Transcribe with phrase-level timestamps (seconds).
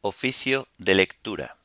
[0.00, 1.58] Oficio de lectura.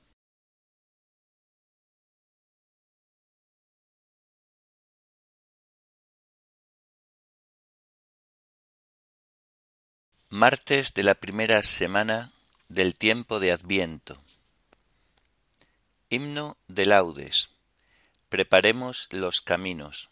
[10.32, 12.32] Martes de la primera semana
[12.70, 14.20] del tiempo de Adviento.
[16.10, 17.52] Himno de laudes.
[18.30, 20.10] Preparemos los caminos.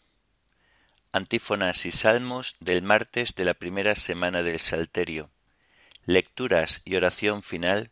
[1.10, 5.32] Antífonas y salmos del martes de la primera semana del Salterio.
[6.06, 7.90] Lecturas y oración final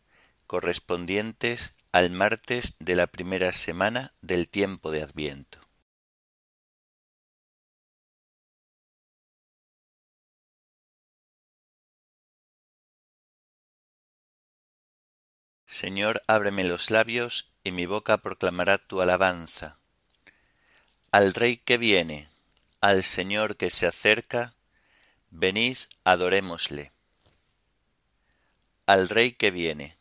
[0.51, 5.61] correspondientes al martes de la primera semana del tiempo de Adviento.
[15.65, 19.79] Señor, ábreme los labios, y mi boca proclamará tu alabanza.
[21.13, 22.27] Al Rey que viene,
[22.81, 24.53] al Señor que se acerca,
[25.29, 26.91] venid, adorémosle.
[28.85, 30.00] Al Rey que viene,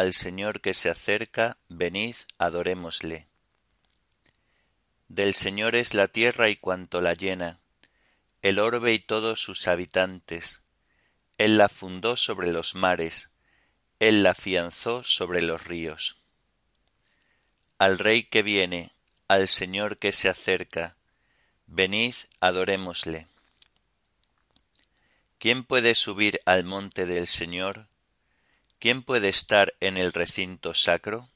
[0.00, 3.28] al Señor que se acerca, venid, adorémosle.
[5.08, 7.60] Del Señor es la tierra y cuanto la llena,
[8.40, 10.62] el orbe y todos sus habitantes.
[11.36, 13.30] Él la fundó sobre los mares,
[13.98, 16.16] Él la afianzó sobre los ríos.
[17.76, 18.90] Al Rey que viene,
[19.28, 20.96] al Señor que se acerca,
[21.66, 23.26] venid, adorémosle.
[25.38, 27.89] ¿Quién puede subir al monte del Señor?
[28.80, 31.28] ¿Quién puede estar en el recinto sacro?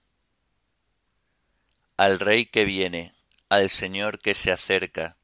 [1.99, 3.13] Al Rey que viene,
[3.51, 5.19] al Señor que se acerca,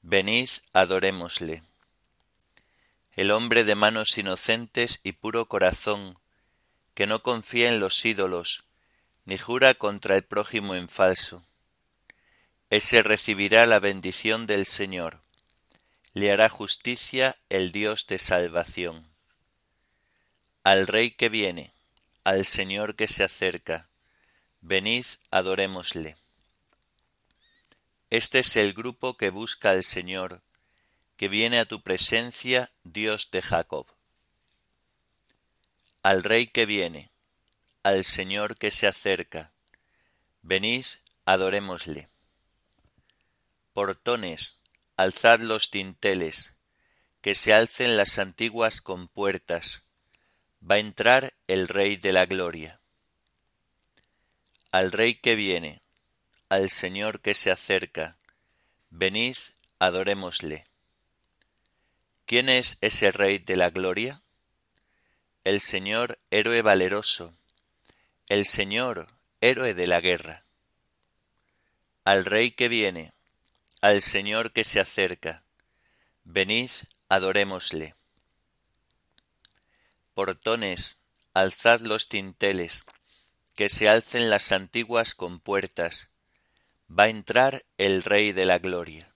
[0.00, 1.62] venid, adorémosle.
[3.12, 6.18] El hombre de manos inocentes y puro corazón,
[6.94, 8.64] que no confía en los ídolos,
[9.26, 11.44] ni jura contra el prójimo en falso.
[12.70, 15.20] Ese recibirá la bendición del Señor,
[16.14, 19.09] le hará justicia el Dios de salvación
[20.62, 21.72] al Rey que viene,
[22.22, 23.88] al Señor que se acerca.
[24.60, 26.16] Venid, adorémosle.
[28.10, 30.42] Este es el grupo que busca al Señor,
[31.16, 33.86] que viene a tu presencia, Dios de Jacob.
[36.02, 37.10] Al Rey que viene,
[37.82, 39.52] al Señor que se acerca.
[40.42, 40.84] Venid,
[41.24, 42.10] adorémosle.
[43.72, 44.58] Portones,
[44.96, 46.56] alzad los tinteles,
[47.22, 49.84] que se alcen las antiguas compuertas,
[50.68, 52.80] va a entrar el Rey de la Gloria.
[54.70, 55.80] Al Rey que viene,
[56.48, 58.16] al Señor que se acerca,
[58.90, 59.36] venid,
[59.78, 60.66] adorémosle.
[62.26, 64.22] ¿Quién es ese Rey de la Gloria?
[65.44, 67.34] El Señor héroe valeroso,
[68.28, 69.08] el Señor
[69.40, 70.44] héroe de la guerra.
[72.04, 73.12] Al Rey que viene,
[73.80, 75.42] al Señor que se acerca,
[76.24, 76.70] venid,
[77.08, 77.94] adorémosle
[80.20, 82.84] portones, alzad los tinteles,
[83.56, 86.12] que se alcen las antiguas compuertas,
[86.90, 89.14] va a entrar el Rey de la Gloria.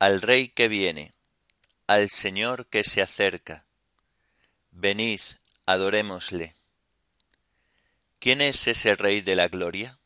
[0.00, 1.14] Al Rey que viene,
[1.86, 3.66] al Señor que se acerca,
[4.72, 5.20] venid,
[5.64, 6.56] adorémosle.
[8.18, 10.00] ¿Quién es ese Rey de la Gloria?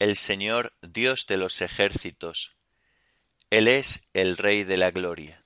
[0.00, 2.56] El Señor Dios de los ejércitos,
[3.50, 5.45] Él es el Rey de la Gloria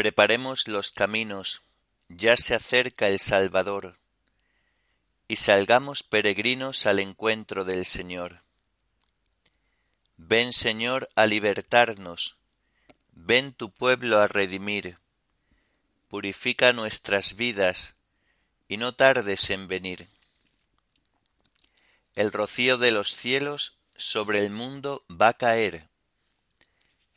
[0.00, 1.60] Preparemos los caminos,
[2.08, 3.98] ya se acerca el Salvador,
[5.28, 8.40] y salgamos peregrinos al encuentro del Señor.
[10.16, 12.38] Ven, Señor, a libertarnos,
[13.12, 14.96] ven tu pueblo a redimir,
[16.08, 17.94] purifica nuestras vidas,
[18.68, 20.08] y no tardes en venir.
[22.14, 25.84] El rocío de los cielos sobre el mundo va a caer.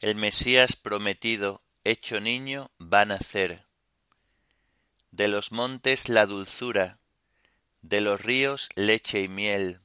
[0.01, 3.65] El Mesías prometido hecho niño va a nacer.
[5.11, 6.99] De los montes la dulzura,
[7.81, 9.81] de los ríos leche y miel,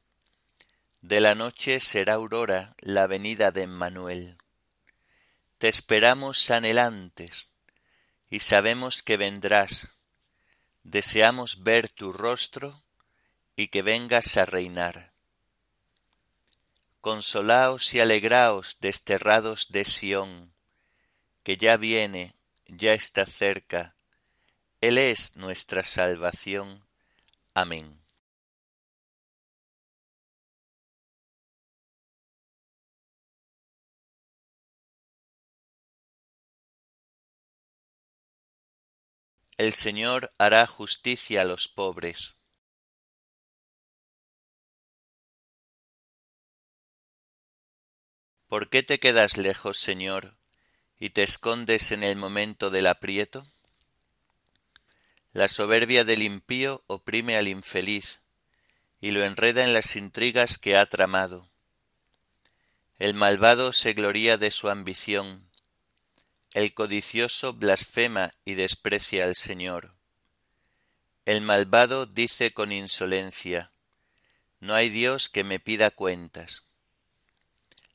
[1.02, 4.38] de la noche será aurora la venida de Emmanuel.
[5.58, 7.50] Te esperamos anhelantes,
[8.30, 9.96] y sabemos que vendrás.
[10.84, 12.82] Deseamos ver tu rostro
[13.56, 15.12] y que vengas a reinar.
[17.00, 20.52] Consolaos y alegraos, desterrados de Sión,
[21.48, 22.34] que ya viene,
[22.66, 23.96] ya está cerca,
[24.82, 26.86] Él es nuestra salvación.
[27.54, 28.02] Amén.
[39.56, 42.36] El Señor hará justicia a los pobres.
[48.48, 50.37] ¿Por qué te quedas lejos, Señor,
[50.98, 53.46] y te escondes en el momento del aprieto?
[55.32, 58.20] La soberbia del impío oprime al infeliz,
[59.00, 61.48] y lo enreda en las intrigas que ha tramado.
[62.98, 65.48] El malvado se gloría de su ambición,
[66.54, 69.94] el codicioso blasfema y desprecia al Señor.
[71.26, 73.70] El malvado dice con insolencia,
[74.58, 76.64] No hay Dios que me pida cuentas.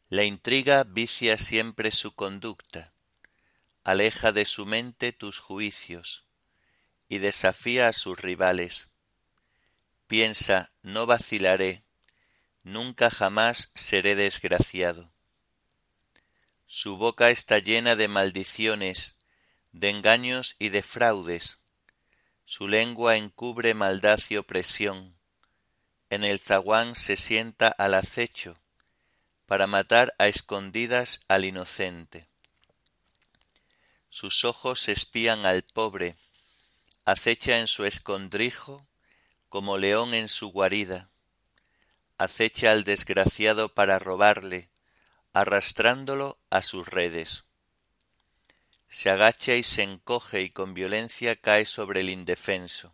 [0.07, 2.92] La intriga vicia siempre su conducta,
[3.83, 6.25] aleja de su mente tus juicios
[7.09, 8.91] y desafía a sus rivales.
[10.07, 11.83] Piensa, no vacilaré,
[12.63, 15.11] nunca jamás seré desgraciado.
[16.65, 19.17] Su boca está llena de maldiciones,
[19.73, 21.59] de engaños y de fraudes.
[22.45, 25.15] Su lengua encubre maldad y opresión.
[26.09, 28.57] En el zaguán se sienta al acecho
[29.45, 32.32] para matar a escondidas al inocente.
[34.13, 36.15] Sus ojos espían al pobre,
[37.03, 38.85] acecha en su escondrijo
[39.49, 41.09] como león en su guarida,
[42.19, 44.69] acecha al desgraciado para robarle,
[45.33, 47.45] arrastrándolo a sus redes.
[48.87, 52.93] Se agacha y se encoge y con violencia cae sobre el indefenso.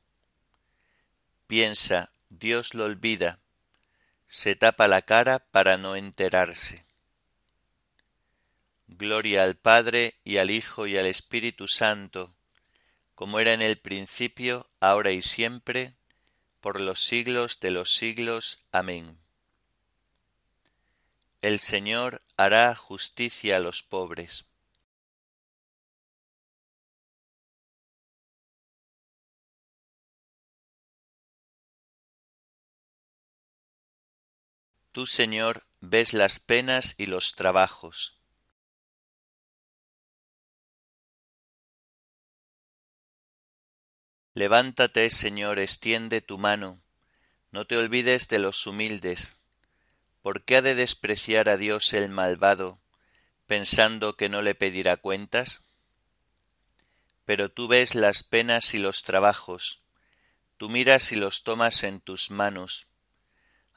[1.47, 3.39] Piensa, Dios lo olvida,
[4.25, 6.88] se tapa la cara para no enterarse.
[8.97, 12.35] Gloria al Padre y al Hijo y al Espíritu Santo,
[13.13, 15.93] como era en el principio, ahora y siempre,
[16.59, 18.65] por los siglos de los siglos.
[18.71, 19.19] Amén.
[21.41, 24.45] El Señor hará justicia a los pobres.
[34.91, 38.18] Tú, Señor, ves las penas y los trabajos.
[44.39, 46.81] Levántate, Señor, extiende tu mano,
[47.51, 49.35] no te olvides de los humildes.
[50.21, 52.79] ¿Por qué ha de despreciar a Dios el malvado,
[53.47, 55.65] pensando que no le pedirá cuentas?
[57.25, 59.81] Pero tú ves las penas y los trabajos,
[60.55, 62.87] tú miras y los tomas en tus manos,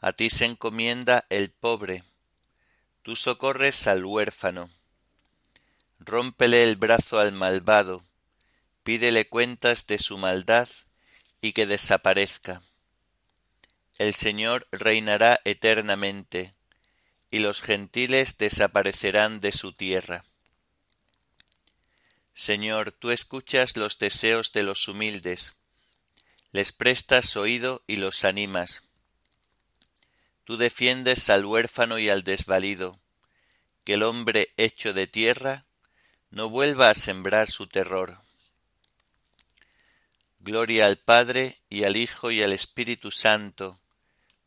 [0.00, 2.04] a ti se encomienda el pobre,
[3.02, 4.70] tú socorres al huérfano.
[5.98, 8.04] Rómpele el brazo al malvado,
[8.82, 10.68] pídele cuentas de su maldad
[11.40, 12.62] y que desaparezca.
[13.98, 16.54] El Señor reinará eternamente,
[17.30, 20.24] y los gentiles desaparecerán de su tierra.
[22.32, 25.58] Señor, tú escuchas los deseos de los humildes,
[26.50, 28.88] les prestas oído y los animas
[30.44, 32.98] Tú defiendes al huérfano y al desvalido,
[33.84, 35.66] que el hombre hecho de tierra
[36.30, 38.18] no vuelva a sembrar su terror.
[40.44, 43.80] Gloria al Padre y al Hijo y al Espíritu Santo,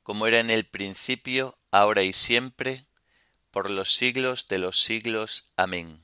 [0.03, 2.85] como era en el principio, ahora y siempre,
[3.49, 5.53] por los siglos de los siglos.
[5.55, 6.03] Amén.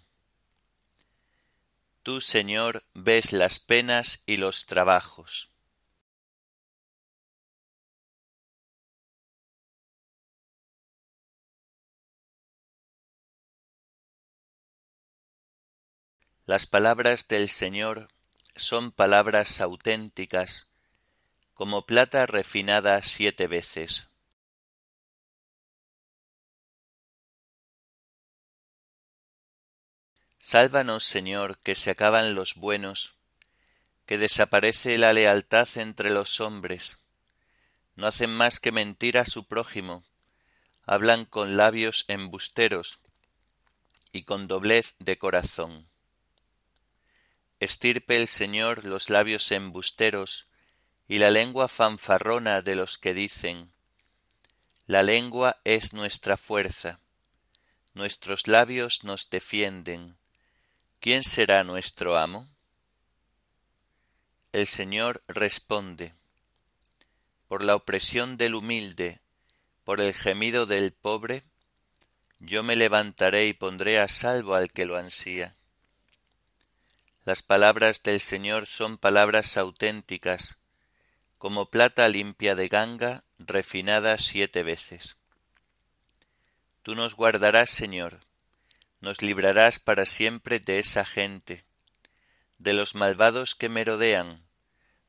[2.03, 5.49] Tú, Señor, ves las penas y los trabajos.
[16.45, 18.07] Las palabras del Señor
[18.55, 20.69] son palabras auténticas,
[21.53, 24.09] como plata refinada siete veces.
[30.39, 33.19] Sálvanos, Señor, que se acaban los buenos,
[34.07, 37.05] que desaparece la lealtad entre los hombres.
[37.95, 40.03] No hacen más que mentir a su prójimo,
[40.83, 43.01] hablan con labios embusteros
[44.11, 45.90] y con doblez de corazón.
[47.61, 50.47] Estirpe el Señor los labios embusteros
[51.07, 53.71] y la lengua fanfarrona de los que dicen,
[54.87, 56.99] La lengua es nuestra fuerza,
[57.93, 60.17] nuestros labios nos defienden.
[60.99, 62.49] ¿Quién será nuestro amo?
[64.53, 66.15] El Señor responde,
[67.47, 69.19] Por la opresión del humilde,
[69.83, 71.43] por el gemido del pobre,
[72.39, 75.55] yo me levantaré y pondré a salvo al que lo ansía.
[77.23, 80.59] Las palabras del Señor son palabras auténticas,
[81.37, 85.17] como plata limpia de ganga, refinada siete veces.
[86.81, 88.21] Tú nos guardarás, Señor,
[89.01, 91.63] nos librarás para siempre de esa gente,
[92.57, 94.43] de los malvados que merodean,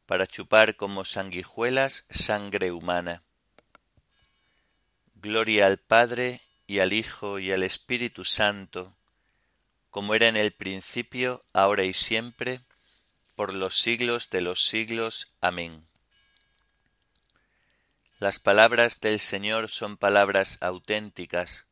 [0.05, 3.23] para chupar como sanguijuelas sangre humana.
[5.15, 8.97] Gloria al Padre y al Hijo y al Espíritu Santo,
[9.93, 12.63] como era en el principio, ahora y siempre,
[13.37, 15.35] por los siglos de los siglos.
[15.43, 15.87] Amén.
[18.19, 21.67] Las palabras del Señor son palabras auténticas,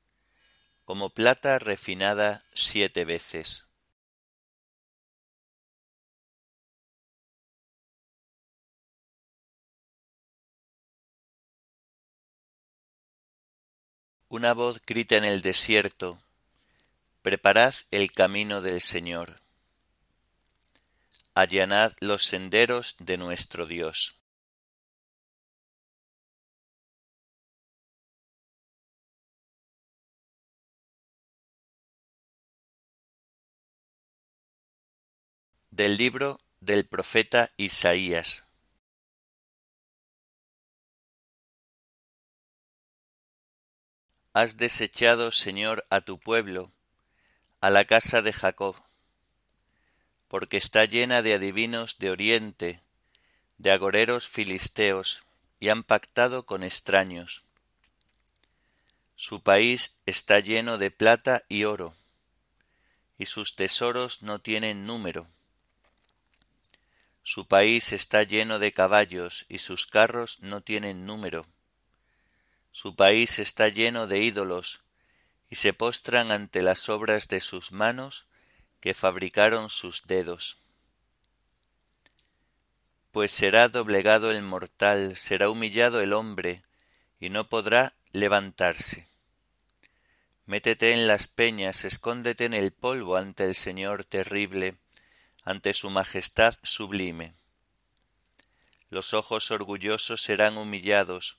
[0.85, 3.69] como plata refinada siete veces.
[14.29, 16.19] Una voz grita en el desierto,
[17.23, 19.43] Preparad el camino del Señor.
[21.35, 24.19] Allanad los senderos de nuestro Dios.
[35.71, 38.49] Del libro del profeta Isaías.
[44.33, 46.73] Has desechado, Señor, a tu pueblo,
[47.61, 48.75] a la casa de Jacob,
[50.29, 52.81] porque está llena de adivinos de oriente,
[53.59, 55.25] de agoreros filisteos,
[55.59, 57.43] y han pactado con extraños.
[59.15, 61.95] Su país está lleno de plata y oro,
[63.19, 65.29] y sus tesoros no tienen número.
[67.23, 71.47] Su país está lleno de caballos, y sus carros no tienen número.
[72.73, 74.83] Su país está lleno de ídolos,
[75.51, 78.29] y se postran ante las obras de sus manos
[78.79, 80.59] que fabricaron sus dedos.
[83.11, 86.63] Pues será doblegado el mortal, será humillado el hombre,
[87.19, 89.09] y no podrá levantarse.
[90.47, 94.77] Métete en las peñas, escóndete en el polvo ante el Señor terrible,
[95.45, 97.35] ante su majestad sublime.
[98.89, 101.39] Los ojos orgullosos serán humillados,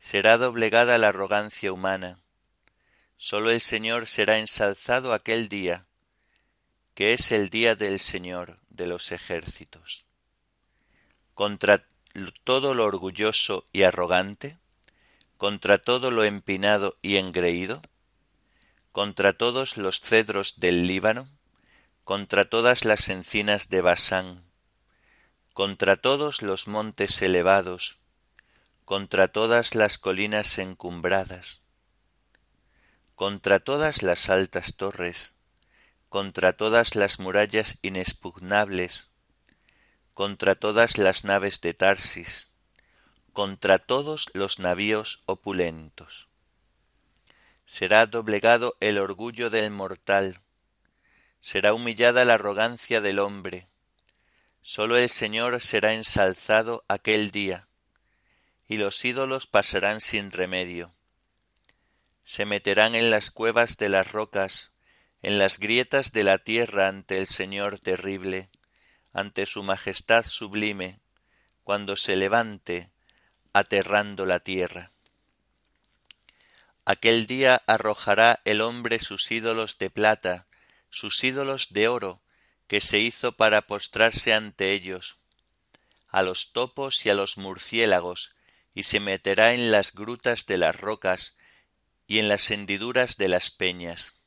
[0.00, 2.20] será doblegada la arrogancia humana
[3.20, 5.86] Sólo el Señor será ensalzado aquel día,
[6.94, 10.06] que es el día del Señor de los ejércitos.
[11.34, 11.84] Contra
[12.44, 14.56] todo lo orgulloso y arrogante,
[15.36, 17.82] contra todo lo empinado y engreído,
[18.92, 21.28] contra todos los cedros del Líbano,
[22.04, 24.44] contra todas las encinas de Basán,
[25.54, 27.98] contra todos los montes elevados,
[28.84, 31.62] contra todas las colinas encumbradas,
[33.18, 35.34] contra todas las altas torres,
[36.08, 39.10] contra todas las murallas inexpugnables,
[40.14, 42.52] contra todas las naves de Tarsis,
[43.32, 46.28] contra todos los navíos opulentos.
[47.64, 50.40] Será doblegado el orgullo del mortal,
[51.40, 53.66] será humillada la arrogancia del hombre,
[54.62, 57.66] sólo el Señor será ensalzado aquel día,
[58.68, 60.94] y los ídolos pasarán sin remedio
[62.28, 64.74] se meterán en las cuevas de las rocas,
[65.22, 68.50] en las grietas de la tierra ante el Señor terrible,
[69.14, 71.00] ante su majestad sublime,
[71.64, 72.90] cuando se levante,
[73.54, 74.92] aterrando la tierra.
[76.84, 80.48] Aquel día arrojará el hombre sus ídolos de plata,
[80.90, 82.20] sus ídolos de oro,
[82.66, 85.16] que se hizo para postrarse ante ellos,
[86.08, 88.34] a los topos y a los murciélagos,
[88.74, 91.37] y se meterá en las grutas de las rocas,
[92.08, 94.22] y en las hendiduras de las peñas.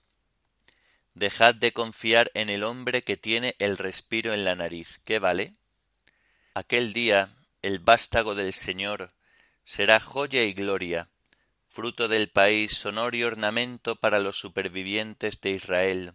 [1.16, 5.02] Dejad de confiar en el hombre que tiene el respiro en la nariz.
[5.04, 5.56] ¿Qué vale?
[6.54, 9.12] Aquel día el vástago del Señor
[9.66, 11.10] será joya y gloria,
[11.68, 16.14] fruto del país, sonor y ornamento para los supervivientes de Israel,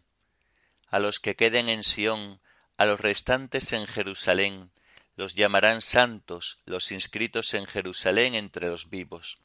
[0.89, 2.41] a los que queden en Sión,
[2.77, 4.71] a los restantes en Jerusalén,
[5.17, 9.39] los llamarán santos, los inscritos en Jerusalén entre los vivos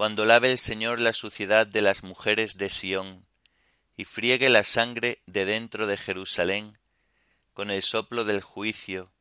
[0.00, 3.26] cuando lave el Señor la suciedad de las mujeres de Sión,
[3.98, 6.78] y friegue la sangre de dentro de Jerusalén,
[7.52, 9.12] con el soplo del juicio,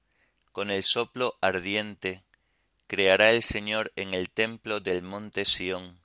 [0.54, 2.24] con el soplo ardiente,
[2.88, 6.00] creará el Señor en el templo del monte Sión,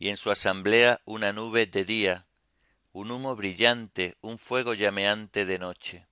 [0.00, 2.26] y en su asamblea una nube de día,
[2.92, 6.06] un humo brillante, un fuego llameante de noche.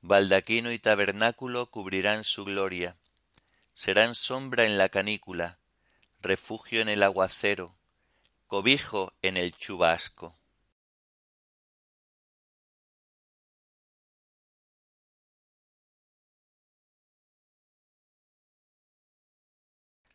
[0.00, 2.96] Baldaquino y tabernáculo cubrirán su gloria,
[3.72, 5.57] serán sombra en la canícula,
[6.20, 7.76] refugio en el aguacero,
[8.46, 10.36] cobijo en el chubasco.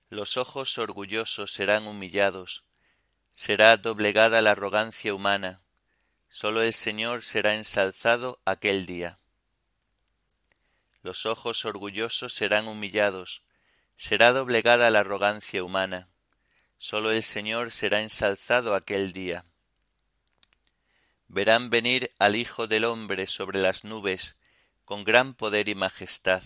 [0.09, 2.63] Los ojos orgullosos serán humillados,
[3.31, 5.61] será doblegada la arrogancia humana,
[6.29, 9.17] sólo el Señor será ensalzado aquel día.
[11.01, 13.41] Los ojos orgullosos serán humillados,
[13.95, 16.09] será doblegada la arrogancia humana,
[16.77, 19.45] sólo el Señor será ensalzado aquel día.
[21.27, 24.37] Verán venir al Hijo del Hombre sobre las nubes,
[24.85, 26.43] con gran poder y majestad.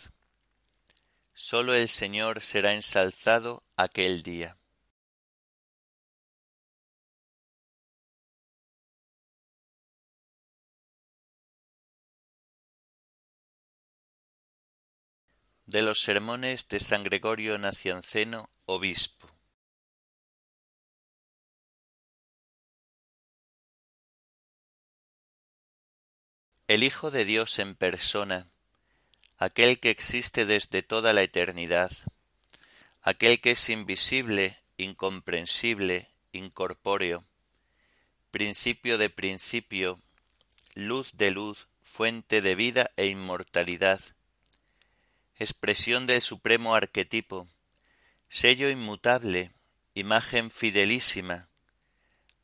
[1.33, 4.57] Sólo el Señor será ensalzado aquel día.
[15.67, 19.27] De los sermones de San Gregorio Nacianceno, obispo.
[26.69, 28.47] El Hijo de Dios en persona,
[29.37, 31.91] aquel que existe desde toda la eternidad,
[33.01, 37.25] aquel que es invisible, incomprensible, incorpóreo,
[38.31, 39.99] principio de principio,
[40.75, 43.99] luz de luz, fuente de vida e inmortalidad,
[45.39, 47.47] expresión del supremo arquetipo,
[48.27, 49.51] sello inmutable,
[49.93, 51.47] imagen fidelísima,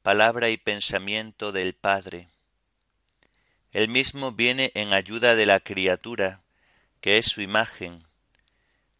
[0.01, 2.29] palabra y pensamiento del Padre.
[3.71, 6.41] Él mismo viene en ayuda de la criatura,
[7.01, 8.05] que es su imagen.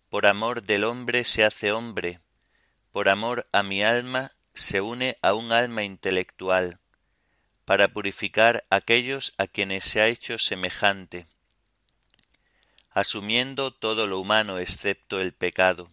[0.10, 2.20] Por amor del hombre se hace hombre,
[2.92, 6.80] por amor a mi alma se une a un alma intelectual,
[7.66, 11.28] para purificar aquellos a quienes se ha hecho semejante,
[12.94, 15.92] asumiendo todo lo humano excepto el pecado.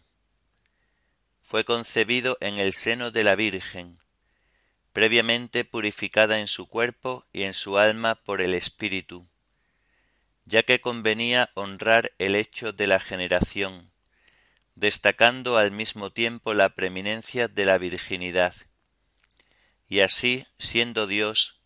[1.40, 3.99] Fue concebido en el seno de la Virgen,
[4.92, 9.27] previamente purificada en su cuerpo y en su alma por el Espíritu,
[10.44, 13.90] ya que convenía honrar el hecho de la generación,
[14.75, 18.55] destacando al mismo tiempo la preeminencia de la virginidad.
[19.88, 21.61] Y así, siendo Dios,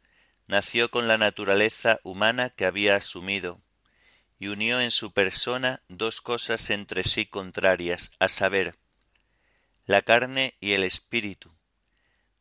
[0.46, 3.61] nació con la naturaleza humana que había asumido,
[4.44, 8.76] y unió en su persona dos cosas entre sí contrarias, a saber,
[9.87, 11.50] la carne y el espíritu,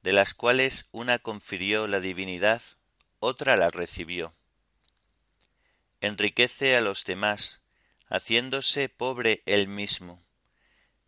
[0.02, 2.62] de las cuales una confirió la divinidad,
[3.20, 4.36] otra la recibió
[6.02, 7.62] enriquece a los demás,
[8.10, 10.22] haciéndose pobre él mismo,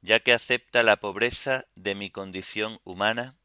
[0.02, 3.36] ya que acepta la pobreza de mi condición humana,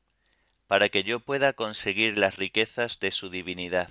[0.69, 3.91] para que yo pueda conseguir las riquezas de su divinidad.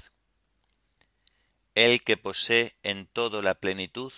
[1.80, 4.12] Él que posee en todo la plenitud,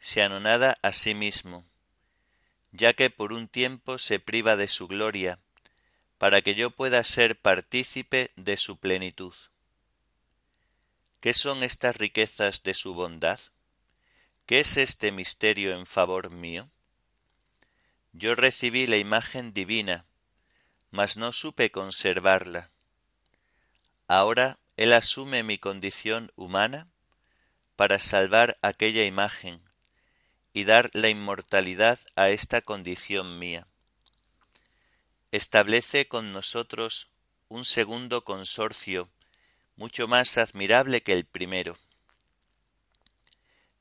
[0.00, 1.64] se anonada a sí mismo,
[2.72, 5.38] ya que por un tiempo se priva de su gloria,
[6.18, 9.32] para que yo pueda ser partícipe de su plenitud.
[11.20, 13.38] ¿Qué son estas riquezas de su bondad?
[14.44, 16.70] ¿Qué es este misterio en favor mío?
[18.12, 20.06] Yo recibí la imagen divina,
[20.90, 22.72] mas no supe conservarla.
[24.08, 26.88] Ahora Él asume mi condición humana
[27.76, 29.60] para salvar aquella imagen
[30.54, 33.66] y dar la inmortalidad a esta condición mía.
[35.32, 37.12] Establece con nosotros
[37.48, 39.10] un segundo consorcio
[39.76, 41.76] mucho más admirable que el primero.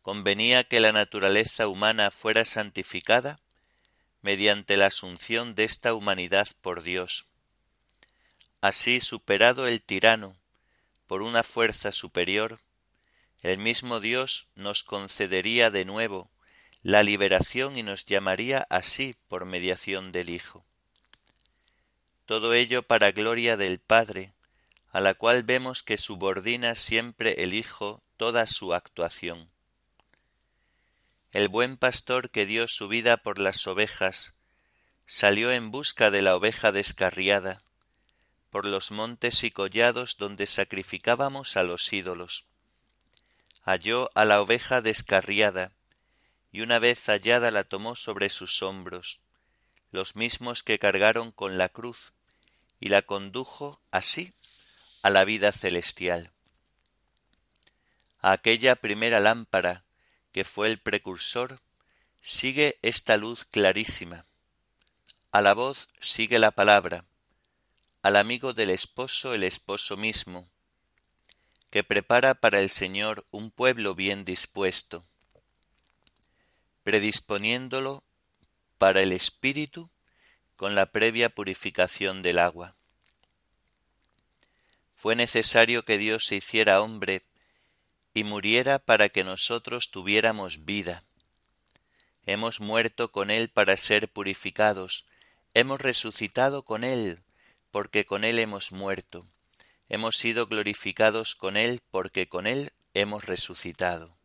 [0.01, 3.39] Convenía que la naturaleza humana fuera santificada
[4.21, 7.25] mediante la asunción de esta humanidad por Dios.
[8.59, 10.35] Así, superado el tirano
[11.09, 12.59] por una fuerza superior,
[13.41, 16.29] el mismo Dios nos concedería de nuevo
[16.83, 20.63] la liberación y nos llamaría así por mediación del Hijo.
[22.27, 24.33] Todo ello para gloria del Padre,
[24.91, 29.49] a la cual vemos que subordina siempre el Hijo toda su actuación.
[31.31, 34.35] El buen pastor que dio su vida por las ovejas
[35.07, 37.63] salió en busca de la oveja descarriada,
[38.49, 42.45] por los montes y collados donde sacrificábamos a los ídolos.
[43.63, 45.71] Halló a la oveja descarriada,
[46.51, 49.19] y una vez hallada la tomó sobre sus hombros,
[49.91, 52.13] los mismos que cargaron con la cruz,
[52.79, 54.33] y la condujo así
[55.03, 56.31] a la vida celestial.
[58.21, 59.83] A aquella primera lámpara
[60.31, 61.59] que fue el precursor,
[62.21, 64.25] sigue esta luz clarísima.
[65.31, 67.05] A la voz sigue la palabra,
[68.01, 70.49] al amigo del esposo el esposo mismo,
[71.69, 75.05] que prepara para el Señor un pueblo bien dispuesto,
[76.83, 78.03] predisponiéndolo
[78.77, 79.89] para el Espíritu
[80.55, 82.75] con la previa purificación del agua.
[84.95, 87.23] fue necesario que Dios se hiciera hombre
[88.13, 91.05] y muriera para que nosotros tuviéramos vida.
[92.25, 95.05] Hemos muerto con Él para ser purificados,
[95.53, 97.23] hemos resucitado con Él,
[97.71, 99.27] porque con Él hemos muerto,
[99.87, 104.19] hemos sido glorificados con Él, porque con Él hemos resucitado.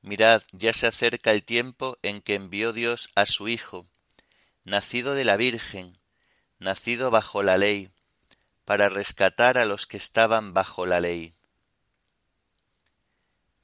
[0.00, 3.86] Mirad, ya se acerca el tiempo en que envió Dios a su Hijo,
[4.64, 5.98] nacido de la Virgen,
[6.58, 7.90] nacido bajo la ley,
[8.64, 11.37] para rescatar a los que estaban bajo la ley.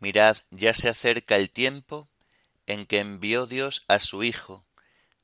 [0.04, 2.10] Mirad, ya se acerca el tiempo
[2.66, 4.62] en que envió Dios a su Hijo,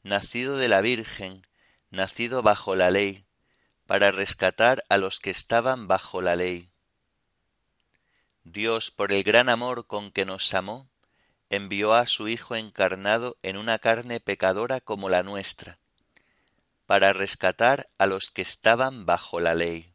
[0.02, 1.46] nacido de la Virgen,
[1.90, 3.26] nacido bajo la ley,
[3.84, 6.70] para rescatar a los que estaban bajo la ley.
[8.44, 10.88] Dios, por el gran amor con que nos amó,
[11.50, 15.78] envió a su Hijo encarnado en una carne pecadora como la nuestra,
[16.86, 19.89] para rescatar a los que estaban bajo la ley.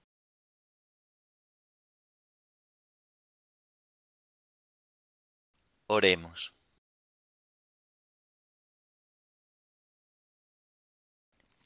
[5.88, 6.56] Oremos.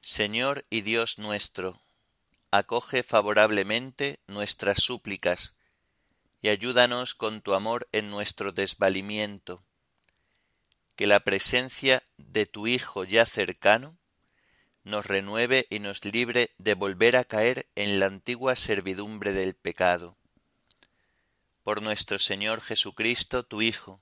[0.01, 1.79] Señor y Dios nuestro,
[2.51, 5.55] acoge favorablemente nuestras súplicas
[6.41, 9.63] y ayúdanos con tu amor en nuestro desvalimiento
[10.97, 13.97] que la presencia de tu Hijo ya cercano
[14.83, 20.17] nos renueve y nos libre de volver a caer en la antigua servidumbre del pecado.
[21.63, 24.01] Por nuestro Señor Jesucristo, tu Hijo,